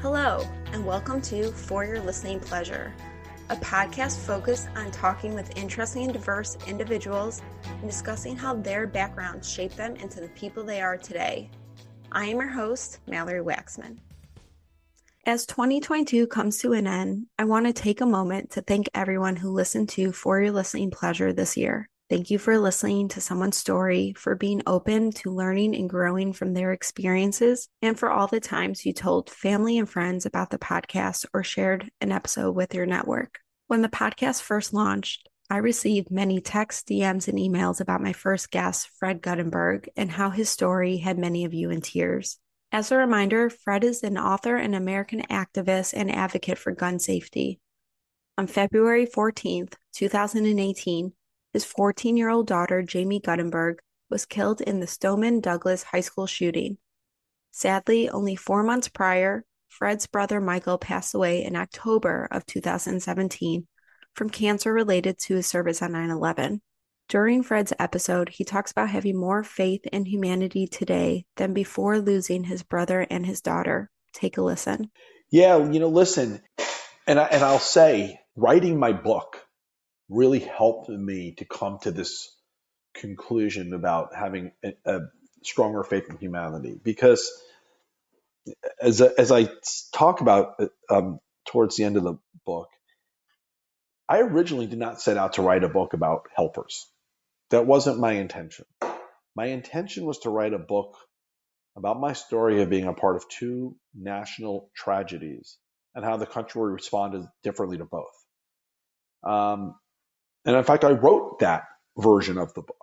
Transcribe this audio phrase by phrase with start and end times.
[0.00, 2.94] Hello, and welcome to For Your Listening Pleasure,
[3.50, 9.50] a podcast focused on talking with interesting and diverse individuals and discussing how their backgrounds
[9.50, 11.50] shape them into the people they are today.
[12.12, 13.98] I am your host, Mallory Waxman.
[15.26, 19.34] As 2022 comes to an end, I want to take a moment to thank everyone
[19.34, 21.88] who listened to For Your Listening Pleasure this year.
[22.10, 26.54] Thank you for listening to someone's story, for being open to learning and growing from
[26.54, 31.26] their experiences, and for all the times you told family and friends about the podcast
[31.34, 33.40] or shared an episode with your network.
[33.66, 38.50] When the podcast first launched, I received many texts, DMs, and emails about my first
[38.50, 42.38] guest, Fred Guttenberg, and how his story had many of you in tears.
[42.72, 47.60] As a reminder, Fred is an author and American activist and advocate for gun safety.
[48.38, 51.12] On February 14th, 2018,
[51.52, 53.80] his 14 year old daughter, Jaime Guttenberg,
[54.10, 56.78] was killed in the Stoneman Douglas High School shooting.
[57.50, 63.66] Sadly, only four months prior, Fred's brother Michael passed away in October of 2017
[64.14, 66.60] from cancer related to his service on 9 11.
[67.08, 72.44] During Fred's episode, he talks about having more faith in humanity today than before losing
[72.44, 73.88] his brother and his daughter.
[74.12, 74.90] Take a listen.
[75.30, 76.42] Yeah, you know, listen,
[77.06, 79.47] and I, and I'll say, writing my book
[80.08, 82.34] really helped me to come to this
[82.94, 85.00] conclusion about having a, a
[85.42, 87.30] stronger faith in humanity because
[88.80, 89.48] as, as I
[89.92, 90.60] talk about
[90.90, 92.68] um, towards the end of the book,
[94.08, 96.86] I originally did not set out to write a book about helpers.
[97.50, 98.66] That wasn't my intention.
[99.36, 100.96] My intention was to write a book
[101.76, 105.58] about my story of being a part of two national tragedies
[105.94, 108.12] and how the country responded differently to both.
[109.24, 109.74] Um,
[110.46, 111.64] and in fact, I wrote that
[111.98, 112.76] version of the book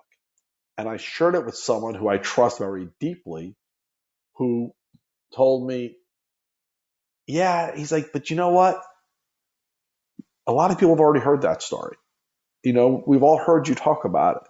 [0.77, 3.55] and I shared it with someone who I trust very deeply
[4.35, 4.73] who
[5.35, 5.97] told me,
[7.27, 8.81] yeah, he's like, but you know what?
[10.47, 11.97] A lot of people have already heard that story.
[12.63, 14.43] You know, we've all heard you talk about it.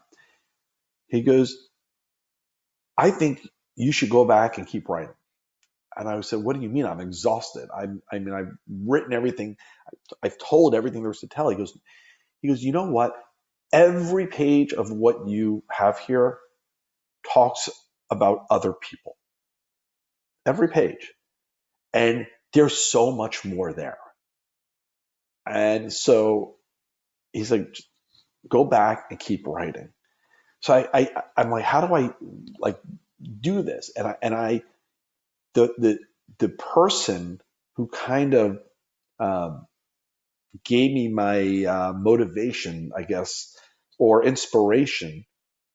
[1.18, 1.58] He goes,
[2.98, 3.42] I think
[3.76, 5.14] you should go back and keep writing.
[5.98, 6.86] And I said, what do you mean?
[6.86, 7.70] I'm exhausted.
[7.76, 9.58] I'm, I mean, I've written everything.
[10.24, 11.50] I've told everything there was to tell.
[11.50, 11.78] He goes,
[12.46, 13.16] he goes, you know what?
[13.74, 16.38] Every page of what you have here
[17.34, 17.70] talks
[18.12, 19.18] about other people.
[20.46, 21.12] Every page.
[21.94, 23.98] And there's so much more there.
[25.48, 26.56] And so
[27.34, 27.76] he's like,
[28.48, 29.90] go back and keep writing.
[30.62, 32.12] So I, I I'm like, how do I
[32.60, 32.80] like
[33.42, 33.92] do this?
[33.96, 34.64] And I and I
[35.54, 36.00] the the
[36.40, 37.42] the person
[37.76, 38.60] who kind of
[39.20, 39.68] um,
[40.64, 43.56] gave me my uh, motivation, I guess,
[44.00, 45.26] or inspiration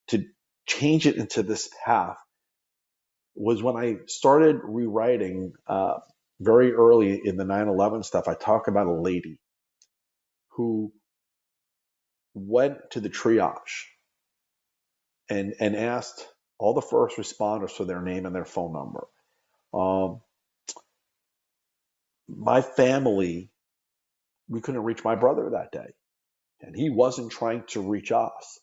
[0.09, 0.25] to
[0.69, 2.19] change it into this path
[3.37, 5.97] was when I started rewriting uh,
[6.41, 8.29] very early in the 9 11 stuff.
[8.29, 9.39] I talk about a lady
[10.53, 10.93] who
[12.35, 13.87] went to the triage
[15.31, 16.27] and, and asked
[16.59, 19.07] all the first responders for their name and their phone number.
[19.75, 20.21] Um,
[22.29, 23.51] my family
[24.51, 25.95] we couldn't reach my brother that day.
[26.61, 28.61] And he wasn't trying to reach us.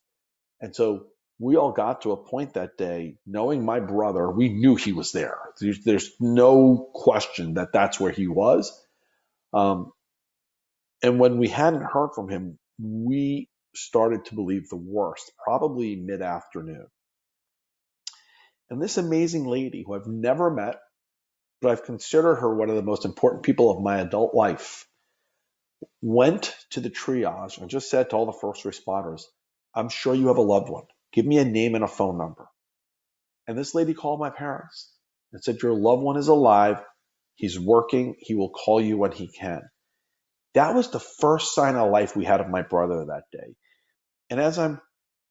[0.62, 1.06] And so
[1.40, 5.12] we all got to a point that day, knowing my brother, we knew he was
[5.12, 5.38] there.
[5.60, 8.72] There's, there's no question that that's where he was.
[9.54, 9.92] Um,
[11.04, 16.22] and when we hadn't heard from him, we started to believe the worst, probably mid
[16.22, 16.88] afternoon.
[18.70, 20.78] And this amazing lady who I've never met,
[21.62, 24.87] but I've considered her one of the most important people of my adult life,
[26.02, 29.24] went to the triage and just said to all the first responders,
[29.76, 30.86] I'm sure you have a loved one.
[31.14, 32.48] Give me a name and a phone number.
[33.48, 34.92] And this lady called my parents
[35.34, 36.82] and said, Your loved one is alive.
[37.36, 38.16] He's working.
[38.20, 39.62] He will call you when he can.
[40.56, 43.56] That was the first sign of life we had of my brother that day.
[44.30, 44.82] And as I'm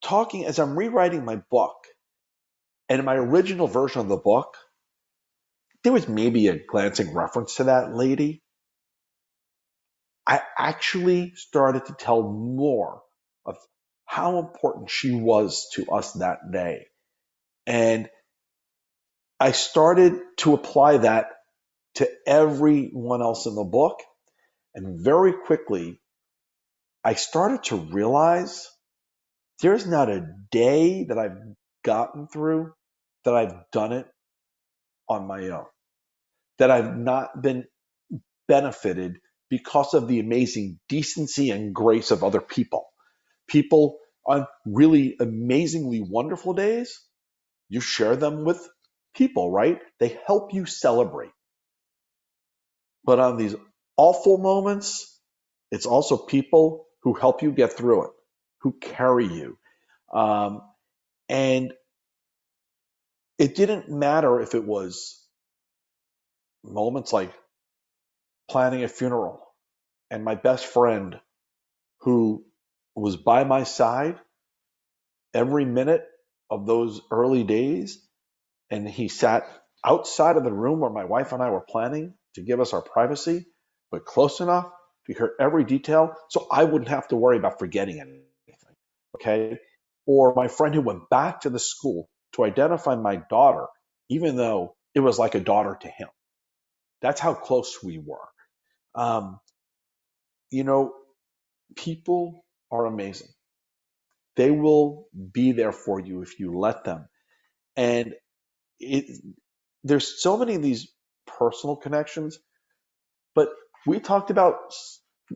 [0.03, 1.77] talking, as I'm rewriting my book,
[2.91, 4.57] and my original version of the book,
[5.85, 8.43] there was maybe a glancing reference to that lady.
[10.27, 13.03] I actually started to tell more
[13.47, 13.57] of
[14.07, 16.87] how important she was to us that day.
[17.67, 18.09] And
[19.41, 21.27] I started to apply that
[21.97, 24.01] to everyone else in the book.
[24.75, 26.01] And very quickly,
[27.05, 28.69] I started to realize
[29.63, 31.39] there's not a day that I've
[31.85, 32.73] gotten through
[33.25, 34.07] that I've done it
[35.09, 35.67] on my own,
[36.59, 37.65] that I've not been
[38.49, 39.19] benefited
[39.51, 42.87] because of the amazing decency and grace of other people.
[43.49, 47.01] People on really amazingly wonderful days,
[47.69, 48.69] you share them with
[49.17, 49.81] people, right?
[50.01, 51.33] They help you celebrate.
[53.05, 53.55] But on these
[53.97, 55.21] awful moments,
[55.71, 58.11] it's also people who help you get through it,
[58.63, 59.59] who carry you.
[60.13, 60.63] Um,
[61.29, 61.73] and
[63.39, 65.23] it didn't matter if it was
[66.65, 67.33] moments like
[68.49, 69.43] planning a funeral
[70.11, 71.19] and my best friend
[72.01, 72.45] who
[72.95, 74.19] was by my side
[75.35, 76.07] every minute
[76.51, 77.99] of those early days
[78.71, 79.45] and he sat
[79.85, 82.83] outside of the room where my wife and I were planning to give us our
[82.83, 83.47] privacy,
[83.91, 84.67] but close enough
[85.07, 88.77] to hear every detail so I wouldn't have to worry about forgetting anything.
[89.17, 89.59] Okay.
[90.07, 93.67] Or my friend who went back to the school to identify my daughter,
[94.11, 96.09] even though it was like a daughter to him.
[97.03, 98.29] That's how close we were.
[98.97, 99.41] Um,
[100.51, 100.95] you know,
[101.77, 103.29] people are amazing.
[104.37, 107.09] They will be there for you if you let them.
[107.77, 108.15] And
[108.81, 109.21] it,
[109.85, 110.93] there's so many of these
[111.27, 112.39] personal connections,
[113.35, 113.51] but
[113.87, 114.57] we talked about,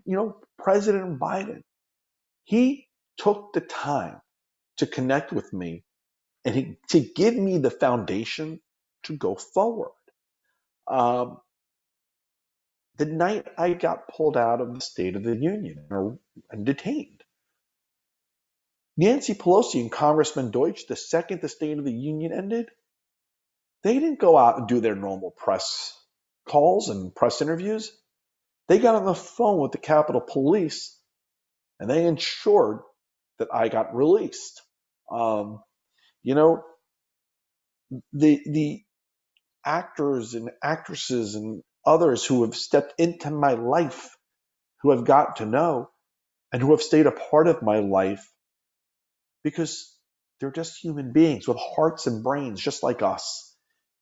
[0.07, 1.63] you know, President Biden.
[2.45, 4.21] He took the time
[4.79, 5.85] to connect with me
[6.45, 8.61] and he, to give me the foundation
[9.05, 9.93] to go forward.
[10.89, 11.39] Um,
[13.01, 16.19] the night I got pulled out of the State of the Union
[16.51, 17.25] and detained,
[18.99, 22.67] Nancy Pelosi and Congressman Deutch, the second the State of the Union ended,
[23.83, 25.97] they didn't go out and do their normal press
[26.47, 27.91] calls and press interviews.
[28.69, 30.99] They got on the phone with the Capitol Police
[31.81, 32.81] and they ensured
[33.39, 34.61] that I got released.
[35.11, 35.63] Um,
[36.23, 36.63] you know,
[38.13, 38.83] the the
[39.65, 44.17] actors and actresses and others who have stepped into my life,
[44.83, 45.91] who have got to know,
[46.53, 48.27] and who have stayed a part of my life
[49.45, 49.97] because
[50.41, 53.55] they're just human beings with hearts and brains just like us,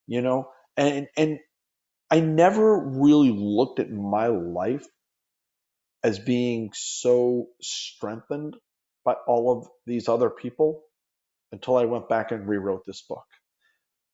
[0.09, 0.51] you know?
[0.77, 1.41] And and
[2.11, 4.87] I never really looked at my life
[6.05, 8.57] as being so strengthened
[9.05, 10.83] by all of these other people
[11.53, 13.27] until I went back and rewrote this book.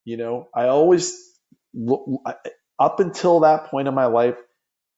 [0.05, 1.19] You know, I always,
[2.79, 4.37] up until that point in my life,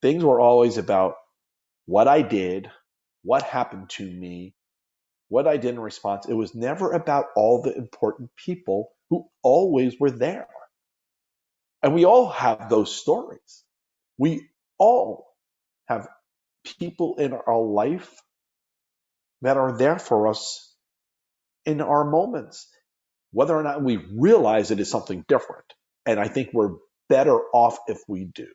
[0.03, 1.15] things were always about
[1.87, 2.71] what I did,
[3.23, 4.55] what happened to me,
[5.29, 6.27] what I did in response.
[6.29, 10.49] It was never about all the important people who always were there.
[11.83, 13.65] And we all have those stories.
[14.19, 14.49] We
[14.79, 15.27] all
[15.89, 16.09] have
[16.81, 18.11] people in our life
[19.43, 20.75] that are there for us
[21.67, 22.69] in our moments,
[23.33, 25.67] whether or not we realize it is something different.
[26.07, 26.75] And I think we're
[27.09, 28.47] better off if we do.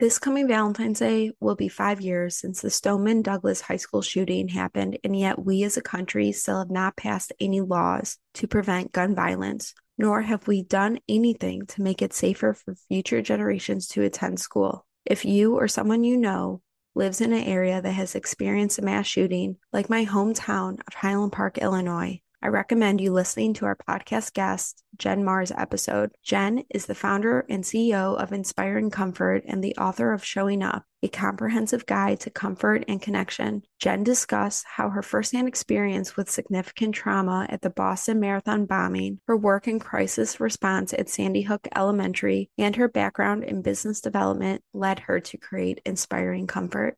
[0.00, 4.46] This coming Valentine's Day will be five years since the Stoneman Douglas High School shooting
[4.46, 8.92] happened, and yet we as a country still have not passed any laws to prevent
[8.92, 14.02] gun violence, nor have we done anything to make it safer for future generations to
[14.02, 14.86] attend school.
[15.04, 16.62] If you or someone you know
[16.94, 21.32] lives in an area that has experienced a mass shooting, like my hometown of Highland
[21.32, 26.12] Park, Illinois, I recommend you listening to our podcast guest, Jen Marr's episode.
[26.22, 30.84] Jen is the founder and CEO of Inspiring Comfort and the author of Showing Up,
[31.02, 33.62] a comprehensive guide to comfort and connection.
[33.80, 39.36] Jen discussed how her firsthand experience with significant trauma at the Boston Marathon bombing, her
[39.36, 45.00] work in crisis response at Sandy Hook Elementary, and her background in business development led
[45.00, 46.96] her to create Inspiring Comfort.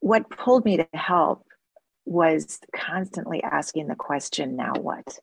[0.00, 1.44] What pulled me to help
[2.08, 5.18] was constantly asking the question now what?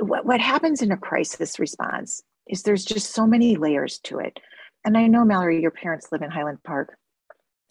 [0.00, 4.38] what what happens in a crisis response is there's just so many layers to it.
[4.84, 6.96] And i know mallory your parents live in highland park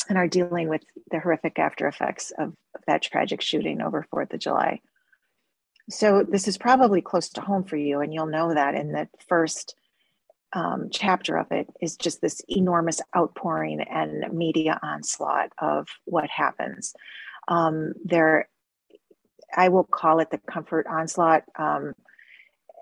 [0.10, 2.54] and are dealing with the horrific after effects of,
[2.88, 4.80] that tragic shooting over fourth of july.
[5.90, 9.08] So this is probably close to home for you and you'll know that in the
[9.28, 9.76] first
[10.54, 16.94] um, chapter of it is just this enormous outpouring and media onslaught of what happens
[17.48, 18.50] um, there,
[19.56, 21.44] I will call it the comfort onslaught.
[21.58, 21.94] Um,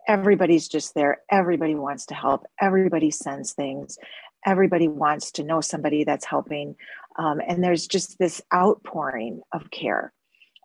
[0.08, 1.22] everybody's just there.
[1.30, 2.46] Everybody wants to help.
[2.60, 3.98] Everybody sends things.
[4.46, 6.76] Everybody wants to know somebody that's helping.
[7.18, 10.12] Um, and there's just this outpouring of care.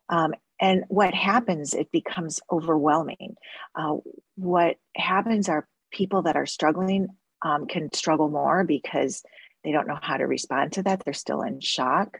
[0.08, 3.36] Um, and what happens, it becomes overwhelming.
[3.74, 3.96] Uh,
[4.34, 7.08] what happens are people that are struggling
[7.42, 9.22] um, can struggle more because
[9.62, 11.04] they don't know how to respond to that.
[11.04, 12.18] They're still in shock.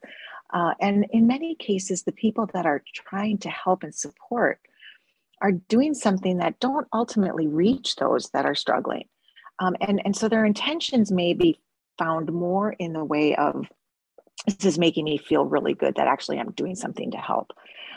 [0.53, 4.61] Uh, and in many cases, the people that are trying to help and support
[5.41, 9.07] are doing something that don't ultimately reach those that are struggling.
[9.61, 11.61] Um, and, and so their intentions may be
[11.99, 13.67] found more in the way of
[14.47, 17.53] this is making me feel really good that actually I'm doing something to help,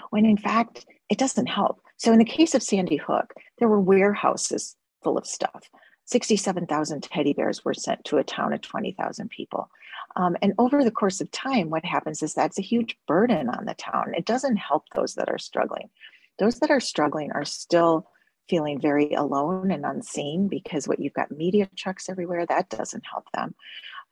[0.10, 1.81] when in fact, it doesn't help.
[1.98, 5.70] So in the case of Sandy Hook, there were warehouses full of stuff.
[6.05, 9.70] 67,000 teddy bears were sent to a town of 20,000 people.
[10.15, 13.65] Um, and over the course of time, what happens is that's a huge burden on
[13.65, 14.13] the town.
[14.15, 15.89] It doesn't help those that are struggling.
[16.39, 18.08] Those that are struggling are still
[18.50, 23.25] feeling very alone and unseen because what you've got media trucks everywhere, that doesn't help
[23.34, 23.56] them.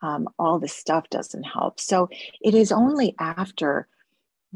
[0.01, 1.79] Um, all this stuff doesn't help.
[1.79, 2.09] So
[2.41, 3.87] it is only after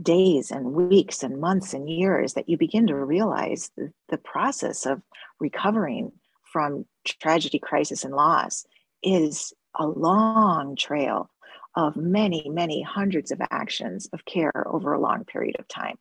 [0.01, 4.85] days and weeks and months and years that you begin to realize the, the process
[4.85, 5.01] of
[5.39, 6.11] recovering
[6.51, 8.65] from tragedy, crisis, and loss
[9.03, 11.29] is a long trail
[11.75, 15.97] of many, many hundreds of actions of care over a long period of time.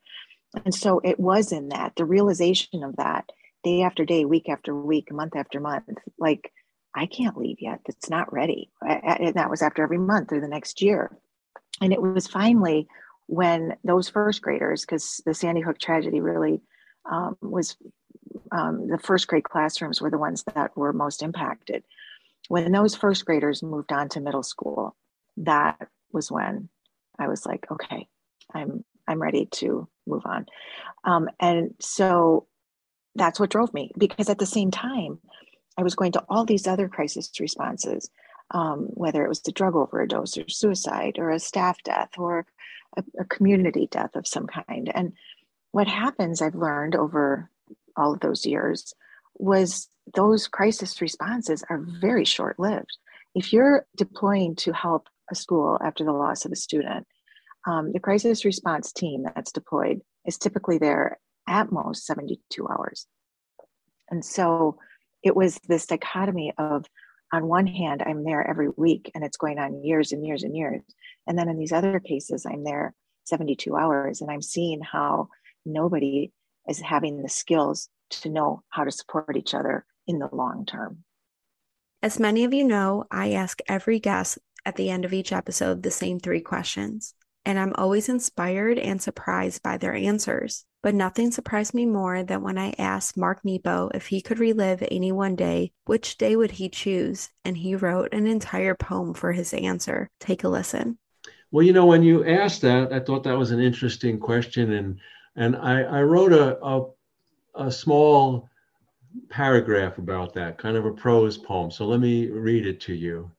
[0.64, 3.30] And so it was in that, the realization of that
[3.64, 6.52] day after day, week after week, month after month, like,
[6.94, 7.80] I can't leave yet.
[7.86, 8.70] It's not ready.
[8.82, 11.16] And that was after every month or the next year.
[11.80, 12.86] And it was finally
[13.28, 16.60] when those first graders, because the Sandy Hook tragedy really
[17.10, 17.76] um, was
[18.50, 21.82] um, the first grade classrooms were the ones that were most impacted.
[22.48, 24.94] When those first graders moved on to middle school,
[25.38, 26.68] that was when
[27.18, 28.08] I was like, okay,
[28.54, 30.46] I'm I'm ready to move on.
[31.04, 32.46] Um, and so
[33.14, 35.18] that's what drove me because at the same time,
[35.76, 38.10] I was going to all these other crisis responses,
[38.52, 42.46] um, whether it was a drug overdose or suicide or a staff death or
[42.96, 44.90] a, a community death of some kind.
[44.94, 45.12] And
[45.72, 47.50] what happens, I've learned over
[47.96, 48.94] all of those years,
[49.38, 52.98] was those crisis responses are very short lived.
[53.34, 57.06] If you're deploying to help a school after the loss of a student,
[57.66, 63.06] um, the crisis response team that's deployed is typically there at most 72 hours.
[64.10, 64.78] And so
[65.22, 66.86] it was this dichotomy of
[67.32, 70.54] on one hand, I'm there every week and it's going on years and years and
[70.54, 70.82] years.
[71.26, 75.28] And then in these other cases, I'm there 72 hours and I'm seeing how
[75.64, 76.30] nobody
[76.68, 81.04] is having the skills to know how to support each other in the long term.
[82.02, 85.82] As many of you know, I ask every guest at the end of each episode
[85.82, 87.14] the same three questions,
[87.44, 90.64] and I'm always inspired and surprised by their answers.
[90.82, 94.82] But nothing surprised me more than when I asked Mark Nepo if he could relive
[94.90, 97.30] any one day, which day would he choose?
[97.44, 100.10] And he wrote an entire poem for his answer.
[100.18, 100.98] Take a listen.
[101.52, 104.98] Well, you know, when you asked that, I thought that was an interesting question, and
[105.36, 106.86] and I, I wrote a, a
[107.54, 108.48] a small
[109.28, 111.70] paragraph about that, kind of a prose poem.
[111.70, 113.30] So let me read it to you.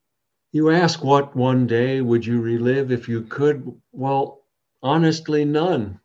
[0.55, 3.81] You ask what one day would you relive if you could?
[3.91, 4.45] Well,
[4.83, 5.99] honestly, none.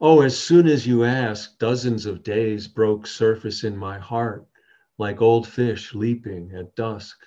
[0.00, 4.48] Oh, as soon as you ask, dozens of days broke surface in my heart
[4.98, 7.18] like old fish leaping at dusk.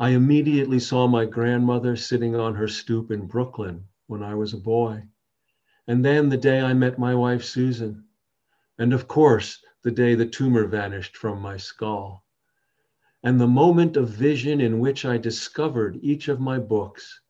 [0.00, 4.58] I immediately saw my grandmother sitting on her stoop in Brooklyn when I was a
[4.58, 5.04] boy.
[5.86, 8.02] And then the day I met my wife, Susan.
[8.80, 12.23] And of course, the day the tumor vanished from my skull.
[13.26, 17.22] And the moment of vision in which I discovered each of my books.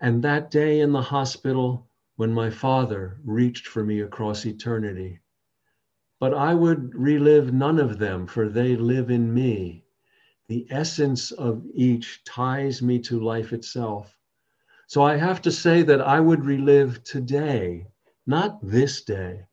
[0.00, 5.20] And that day in the hospital when my father reached for me across eternity.
[6.18, 9.84] But I would relive none of them, for they live in me.
[10.48, 14.18] The essence of each ties me to life itself.
[14.88, 17.86] So I have to say that I would relive today,
[18.26, 19.46] not this day,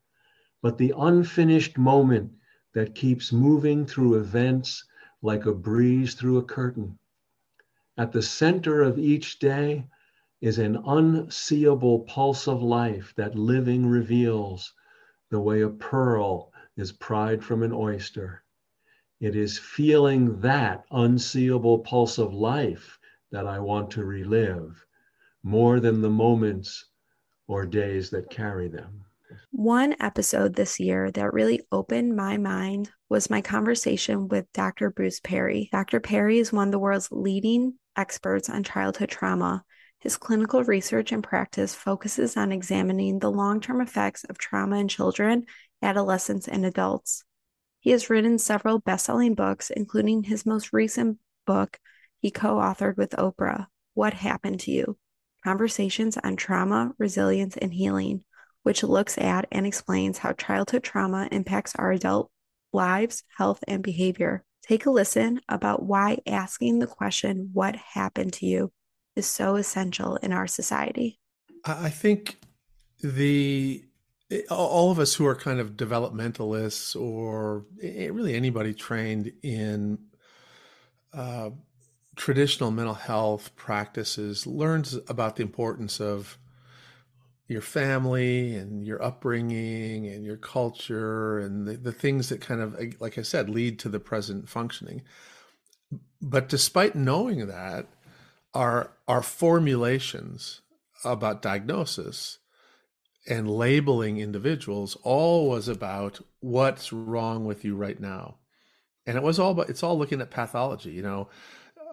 [0.64, 2.32] but the unfinished moment
[2.74, 4.84] that keeps moving through events
[5.22, 6.98] like a breeze through a curtain.
[7.98, 9.86] At the center of each day
[10.42, 14.74] is an unseeable pulse of life that living reveals
[15.30, 18.44] the way a pearl is pried from an oyster.
[19.20, 22.98] It is feeling that unseeable pulse of life
[23.32, 24.86] that I want to relive
[25.44, 26.86] more than the moments
[27.48, 29.04] or days that carry them.
[29.52, 34.90] One episode this year that really opened my mind was my conversation with Dr.
[34.90, 35.70] Bruce Perry.
[35.72, 36.00] Dr.
[36.00, 39.64] Perry is one of the world's leading experts on childhood trauma
[40.00, 44.88] his clinical research and practice focuses on examining the long term effects of trauma in
[44.88, 45.46] children,
[45.82, 47.26] adolescents, and adults.
[47.82, 51.80] He has written several best selling books, including his most recent book
[52.20, 54.98] he co authored with Oprah What Happened to You?
[55.44, 58.24] Conversations on Trauma, Resilience, and Healing,
[58.64, 62.30] which looks at and explains how childhood trauma impacts our adult
[62.74, 64.44] lives, health, and behavior.
[64.62, 68.72] Take a listen about why asking the question, What happened to you?
[69.16, 71.20] is so essential in our society.
[71.66, 72.40] I think
[73.02, 73.84] the
[74.50, 79.98] all of us who are kind of developmentalists or really anybody trained in
[81.14, 81.50] uh,
[82.16, 86.38] traditional mental health practices learns about the importance of
[87.50, 92.80] your family and your upbringing and your culture and the, the things that kind of
[93.02, 95.02] like i said lead to the present functioning.
[96.22, 97.88] But despite knowing that,
[98.54, 100.62] our our formulations
[101.04, 102.38] about diagnosis
[103.28, 108.36] and labeling individuals all was about what's wrong with you right now.
[109.08, 111.30] And it was all about it's all looking at pathology you know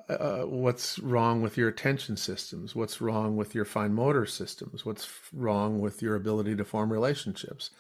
[0.09, 2.75] uh, what's wrong with your attention systems?
[2.75, 4.85] What's wrong with your fine motor systems?
[4.85, 7.71] What's wrong with your ability to form relationships?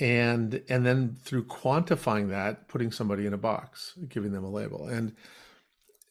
[0.00, 4.88] And and then through quantifying that putting somebody in a box giving them a label.
[4.88, 5.14] And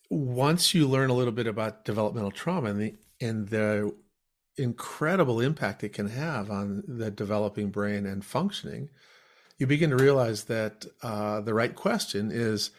[0.09, 3.93] once you learn a little bit about developmental trauma and the and the
[4.55, 8.89] incredible impact it can have on the developing brain and functioning,
[9.57, 12.71] you begin to realize that uh, the right question is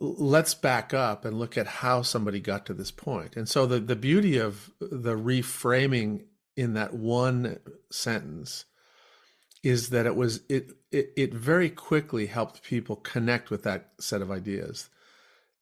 [0.00, 3.36] let's back up and look at how somebody got to this point.
[3.36, 6.24] And so the, the beauty of the reframing
[6.56, 7.58] in that one
[7.90, 8.64] sentence
[9.62, 14.22] is that it was it, it it very quickly helped people connect with that set
[14.22, 14.88] of ideas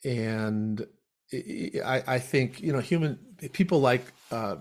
[0.04, 0.86] and
[1.32, 3.18] I, I think you know human
[3.52, 4.56] people like uh,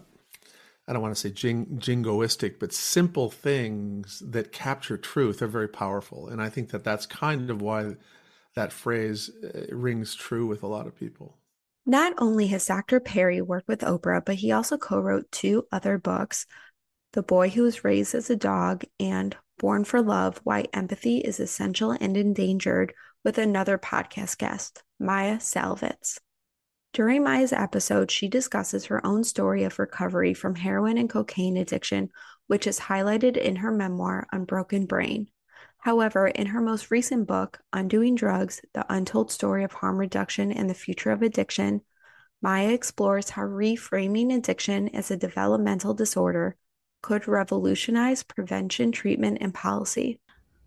[0.88, 5.68] I don't want to say jing, jingoistic, but simple things that capture truth are very
[5.68, 7.96] powerful, and I think that that's kind of why
[8.56, 11.38] that phrase uh, rings true with a lot of people.
[11.86, 13.00] Not only has Dr.
[13.00, 16.48] Perry worked with Oprah, but he also co-wrote two other books:
[17.14, 21.40] "The Boy Who Was Raised as a Dog" and "Born for Love: Why Empathy is
[21.40, 22.94] Essential and Endangered,"
[23.24, 26.20] with another podcast guest, Maia Szalavitz.
[26.94, 32.10] During Maia's episode, she discusses her own story of recovery from heroin and cocaine addiction,
[32.48, 35.30] which is highlighted in her memoir, Unbroken Brain.
[35.86, 40.68] However, in her most recent book, Undoing Drugs The Untold Story of Harm Reduction and
[40.68, 41.82] the Future of Addiction,
[42.42, 46.56] Maia explores how reframing addiction as a developmental disorder
[47.04, 50.20] could revolutionize prevention, treatment, and policy.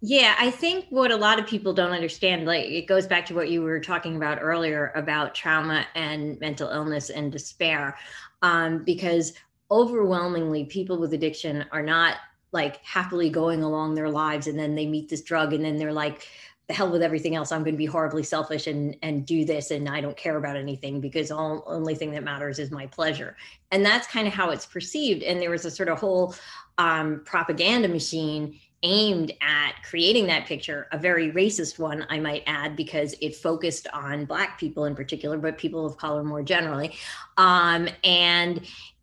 [0.03, 3.35] Yeah, I think what a lot of people don't understand, like it goes back to
[3.35, 7.99] what you were talking about earlier about trauma and mental illness and despair.
[8.43, 9.33] Um, because
[9.69, 12.19] overwhelmingly, people with addiction are not
[12.52, 15.93] like happily going along their lives and then they meet this drug and then they're
[15.93, 16.26] like,
[16.69, 17.50] the hell with everything else.
[17.50, 20.54] I'm going to be horribly selfish and and do this, and I don't care about
[20.56, 23.37] anything because all only thing that matters is my pleasure.
[23.71, 25.23] And that's kind of how it's perceived.
[25.23, 26.34] And there was a sort of whole
[26.76, 32.76] um, propaganda machine aimed at creating that picture, a very racist one, I might add,
[32.76, 36.95] because it focused on Black people in particular, but people of color more generally.
[37.39, 38.61] Um, and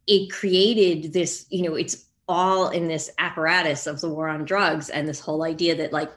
[0.08, 4.90] it created this, you know, it's all in this apparatus of the war on drugs
[4.90, 6.12] and this whole idea that, like,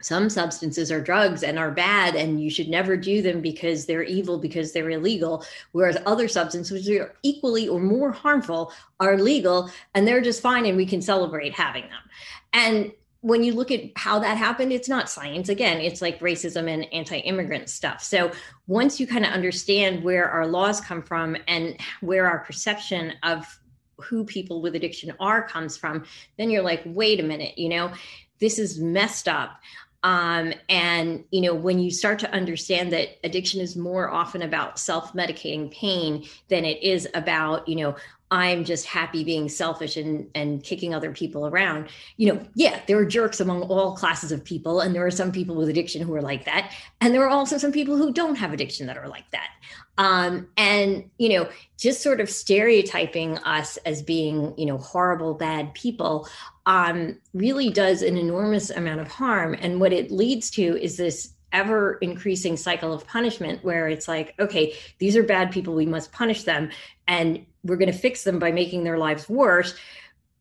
[0.00, 4.04] some substances are drugs and are bad and you should never do them because they're
[4.04, 9.68] evil because they're illegal whereas other substances which are equally or more harmful are legal
[9.96, 12.00] and they're just fine and we can celebrate having them
[12.52, 15.48] and when you look at how that happened, it's not science.
[15.48, 18.02] Again, it's like racism and anti immigrant stuff.
[18.02, 18.30] So
[18.68, 23.58] once you kind of understand where our laws come from and where our perception of
[23.98, 26.04] who people with addiction are comes from,
[26.36, 27.92] then you're like, wait a minute, you know,
[28.40, 29.60] this is messed up.
[30.04, 34.78] Um, and you know when you start to understand that addiction is more often about
[34.78, 37.96] self-medicating pain than it is about you know
[38.30, 41.88] I'm just happy being selfish and and kicking other people around.
[42.16, 45.32] You know, yeah, there are jerks among all classes of people, and there are some
[45.32, 48.36] people with addiction who are like that, and there are also some people who don't
[48.36, 49.48] have addiction that are like that.
[49.96, 55.72] Um, and you know, just sort of stereotyping us as being you know horrible, bad
[55.74, 56.28] people
[56.66, 59.56] um, really does an enormous amount of harm.
[59.58, 64.34] And what it leads to is this ever increasing cycle of punishment where it's like
[64.38, 66.70] okay these are bad people we must punish them
[67.06, 69.74] and we're going to fix them by making their lives worse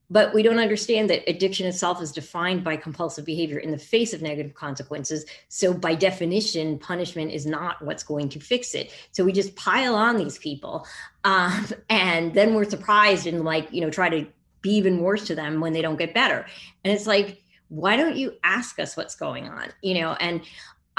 [0.09, 4.13] but we don't understand that addiction itself is defined by compulsive behavior in the face
[4.13, 5.25] of negative consequences.
[5.49, 8.93] So by definition punishment is not what's going to fix it.
[9.11, 10.87] So we just pile on these people
[11.23, 14.27] um, and then we're surprised and like you know try to
[14.61, 16.45] be even worse to them when they don't get better.
[16.83, 20.13] And it's like why don't you ask us what's going on you know?
[20.13, 20.41] And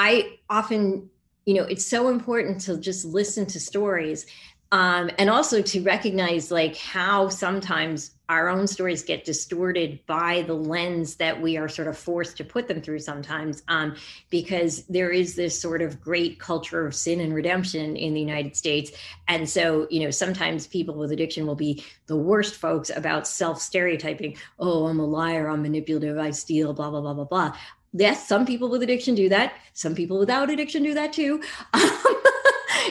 [0.00, 1.10] i often
[1.44, 4.26] you know it's so important to just listen to stories
[4.70, 10.52] um, and also to recognize like how sometimes our own stories get distorted by the
[10.52, 13.96] lens that we are sort of forced to put them through sometimes um,
[14.28, 18.54] because there is this sort of great culture of sin and redemption in the united
[18.54, 18.92] states.
[19.28, 23.60] And so you know sometimes people with addiction will be the worst folks about self
[23.62, 27.56] stereotyping oh i'm a liar i'm manipulative i steal blah blah blah blah blah.
[27.94, 29.54] Yes some people with addiction do that.
[29.72, 31.42] Some people without addiction do that too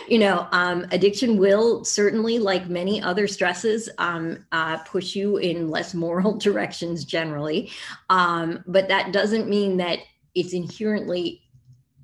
[0.07, 5.69] you know, um, addiction will certainly, like many other stresses, um, uh, push you in
[5.69, 7.71] less moral directions generally.
[8.09, 9.99] Um, but that doesn't mean that
[10.35, 11.41] it's inherently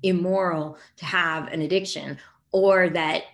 [0.02, 2.18] immoral to have an addiction
[2.52, 3.24] or that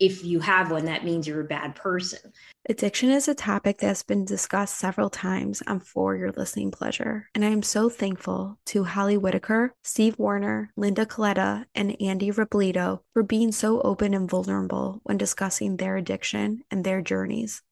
[0.00, 2.32] if you have one, that means you're a bad person.
[2.68, 7.44] Addiction is a topic that's been discussed several times on For Your Listening Pleasure, and
[7.44, 13.22] I am so thankful to Holly Whitaker, Steve Warner, Linda Coletta, and Andy Rebolito for
[13.22, 17.62] being so open and vulnerable when discussing their addiction and their journeys.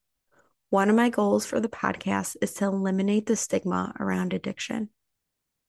[0.70, 4.88] One of my goals for the podcast is to eliminate the stigma around addiction.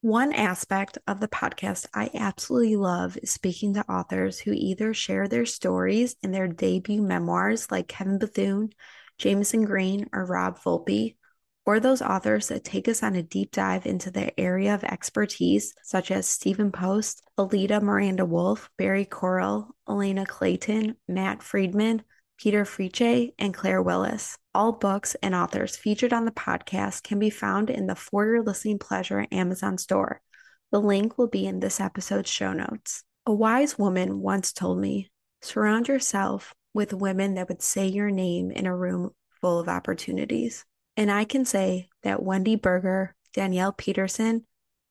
[0.01, 5.27] One aspect of the podcast I absolutely love is speaking to authors who either share
[5.27, 8.69] their stories in their debut memoirs, like Kevin Bethune,
[9.17, 11.15] Jameson Green, or Rob Volpe,
[11.65, 15.73] or those authors that take us on a deep dive into their area of expertise,
[15.83, 22.03] such as Stephen Post, Alita Miranda Wolf, Barry Coral, Elena Clayton, Matt Friedman,
[22.37, 24.37] Peter Friche, and Claire Willis.
[24.53, 28.43] All books and authors featured on the podcast can be found in the For Your
[28.43, 30.21] Listening Pleasure Amazon store.
[30.71, 33.03] The link will be in this episode's show notes.
[33.25, 35.09] A wise woman once told me
[35.41, 40.65] surround yourself with women that would say your name in a room full of opportunities.
[40.95, 44.45] And I can say that Wendy Berger, Danielle Peterson,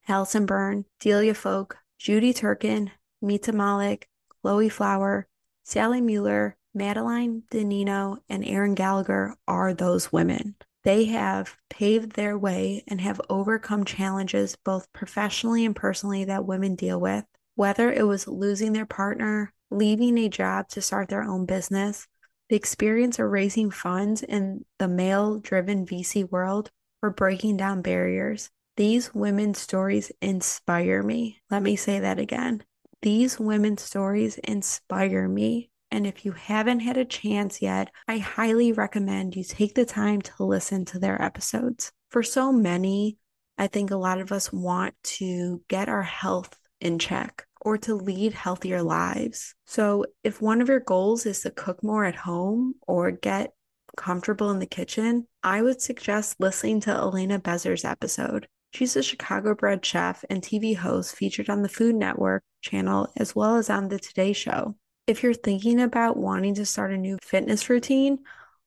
[0.07, 4.03] Alison Byrne, Delia Folk, Judy Turkin, Mita Mallick,
[4.41, 5.27] Chloe Flower,
[5.63, 10.55] Sally Mueller, Madeline Denino and Erin Gallagher are those women.
[10.83, 16.75] They have paved their way and have overcome challenges both professionally and personally that women
[16.75, 21.45] deal with, whether it was losing their partner, leaving a job to start their own
[21.45, 22.07] business,
[22.49, 28.49] the experience of raising funds in the male driven VC world, or breaking down barriers.
[28.77, 31.41] These women's stories inspire me.
[31.49, 32.63] Let me say that again.
[33.01, 35.69] These women's stories inspire me.
[35.91, 40.21] And if you haven't had a chance yet, I highly recommend you take the time
[40.21, 41.91] to listen to their episodes.
[42.09, 43.17] For so many,
[43.57, 47.95] I think a lot of us want to get our health in check or to
[47.95, 49.55] lead healthier lives.
[49.65, 53.53] So, if one of your goals is to cook more at home or get
[53.95, 58.47] comfortable in the kitchen, I would suggest listening to Elena Bezer's episode.
[58.73, 63.35] She's a Chicago bred chef and TV host featured on the Food Network channel as
[63.35, 64.75] well as on The Today Show
[65.07, 68.19] if you're thinking about wanting to start a new fitness routine,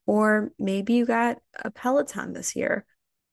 [0.07, 2.87] or maybe you got a Peloton this year,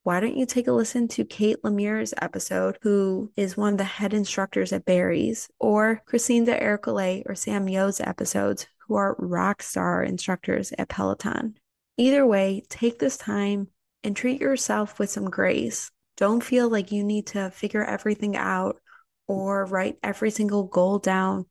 [0.03, 3.83] why don't you take a listen to Kate Lemire's episode, who is one of the
[3.85, 10.03] head instructors at Barry's, or Christine D'Ercole or Sam Yo's episodes, who are rock star
[10.03, 11.55] instructors at Peloton.
[11.97, 13.69] Either way, take this time
[14.03, 15.91] and treat yourself with some grace.
[16.15, 18.77] Don't feel like you need to figure everything out
[19.27, 21.45] or write every single goal down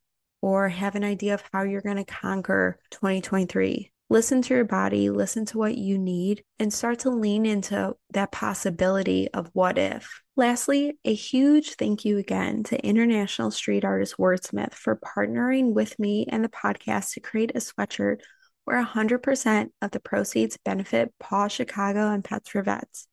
[0.46, 3.90] or have an idea of how you're going to conquer 2023.
[4.08, 8.30] Listen to your body, listen to what you need, and start to lean into that
[8.30, 10.22] possibility of what if.
[10.36, 16.26] Lastly, a huge thank you again to international street artist WRDSMTH for partnering with me
[16.30, 18.20] and the podcast to create a sweatshirt
[18.66, 23.08] where 100% of the proceeds benefit PAWS Chicago and Pets for Vets.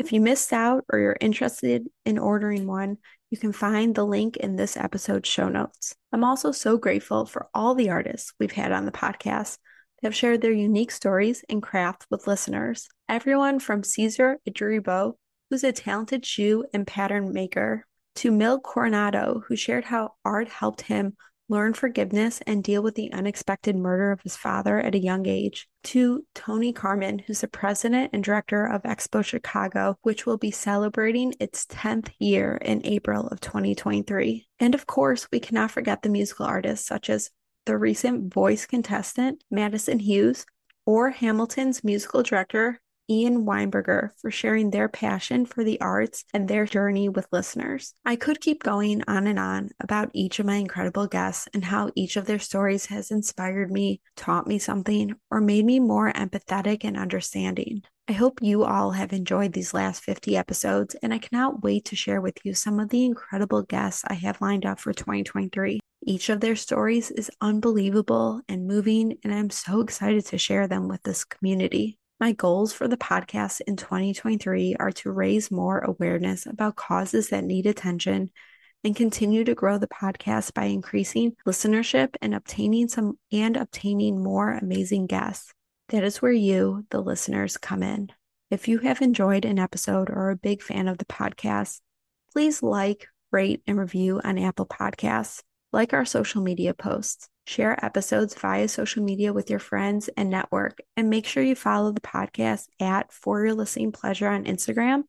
[0.00, 2.96] If you missed out or you're interested in ordering one,
[3.28, 5.94] you can find the link in this episode's show notes.
[6.10, 9.58] I'm also so grateful for all the artists we've had on the podcast
[10.00, 12.88] that have shared their unique stories and craft with listeners.
[13.10, 15.16] Everyone from Caesar Adjuribo,
[15.50, 17.84] who's a talented shoe and pattern maker,
[18.14, 21.14] to Mil Coronado, who shared how art helped him
[21.50, 25.68] learn forgiveness, and deal with the unexpected murder of his father at a young age,
[25.82, 31.34] to Tony Karman, who's the president and director of Expo Chicago, which will be celebrating
[31.40, 34.46] its 10th year in April of 2023.
[34.60, 37.30] And of course, we cannot forget the musical artists such as
[37.66, 40.46] the recent voice contestant, Madison Hughes,
[40.86, 46.64] or Hamilton's musical director, Ian Weinberger for sharing their passion for the arts and their
[46.64, 47.92] journey with listeners.
[48.04, 51.90] I could keep going on and on about each of my incredible guests and how
[51.96, 56.84] each of their stories has inspired me, taught me something, or made me more empathetic
[56.84, 57.82] and understanding.
[58.10, 61.96] I hope you all have enjoyed these last 50 episodes, and I cannot wait to
[61.96, 65.78] share with you some of the incredible guests I have lined up for 2023.
[66.02, 70.88] Each of their stories is unbelievable and moving, and I'm so excited to share them
[70.88, 71.99] with this community.
[72.20, 77.44] My goals for the podcast in 2023 are to raise more awareness about causes that
[77.44, 78.28] need attention
[78.84, 84.52] and continue to grow the podcast by increasing listenership and obtaining some and obtaining more
[84.52, 85.54] amazing guests.
[85.88, 88.10] That is where you, the listeners, come in.
[88.50, 91.80] If you have enjoyed an episode or are a big fan of the podcast,
[92.34, 95.40] please like, rate, and review on Apple Podcasts.
[95.72, 97.30] Like our social media posts.
[97.50, 100.78] Share episodes via social media with your friends and network.
[100.96, 105.02] And make sure you follow the podcast at For Your Listening Pleasure on Instagram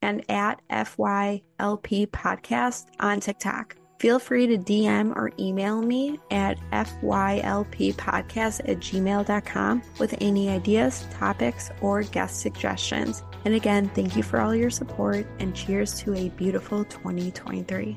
[0.00, 3.74] and at FYLP Podcast on TikTok.
[3.98, 11.70] Feel free to DM or email me at fylppodcast at gmail.com with any ideas, topics,
[11.80, 13.24] or guest suggestions.
[13.44, 17.96] And again, thank you for all your support and cheers to a beautiful 2023.